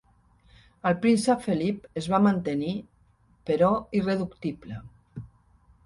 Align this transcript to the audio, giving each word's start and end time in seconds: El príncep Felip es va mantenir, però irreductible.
El 0.91 0.95
príncep 1.03 1.43
Felip 1.49 1.85
es 2.03 2.09
va 2.15 2.21
mantenir, 2.29 2.73
però 3.51 3.71
irreductible. 4.01 4.85